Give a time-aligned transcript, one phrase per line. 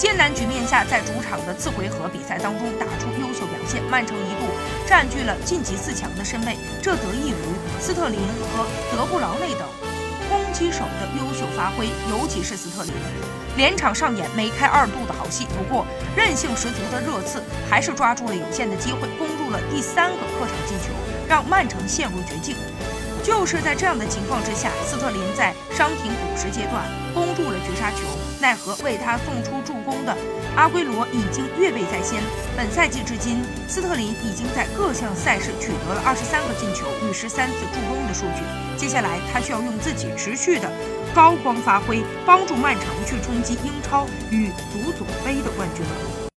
[0.00, 4.48] 艰难局面下，在主场的次回合比赛当中打出优秀表现，曼城一度
[4.88, 7.34] 占据了晋级四强的身位，这得益于
[7.78, 9.68] 斯特林和德布劳内等
[10.30, 12.94] 攻击手的优秀发挥，尤其是斯特林，
[13.58, 15.46] 连场上演梅开二度的好戏。
[15.58, 15.84] 不过，
[16.16, 20.94] 韧性十足的热刺还是抓住了有限的机会，攻入了第三个客场进球，
[21.28, 22.56] 让曼城陷入绝境。
[23.22, 26.84] 就是在这样的情况之下，斯特林在伤停补时阶段
[27.14, 28.06] 攻入了绝杀球，
[28.40, 30.16] 奈何为他送出助攻的
[30.56, 32.22] 阿圭罗已经越位在先。
[32.56, 38.42] 本赛季至今，斯特林已经在各项赛事取得了二十三个进球与十三次助攻的数据。
[38.76, 40.70] 接下来，他需要用自己持续的
[41.14, 45.84] 高光发挥，帮助曼城去冲击英超与足总杯的冠军。